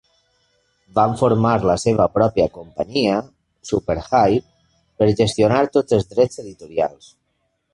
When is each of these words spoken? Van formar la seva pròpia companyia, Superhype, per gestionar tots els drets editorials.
Van 0.99 1.11
formar 1.17 1.51
la 1.71 1.75
seva 1.83 2.07
pròpia 2.15 2.47
companyia, 2.55 3.19
Superhype, 3.73 4.43
per 5.03 5.11
gestionar 5.21 5.63
tots 5.77 5.99
els 5.99 6.11
drets 6.15 6.43
editorials. 6.47 7.13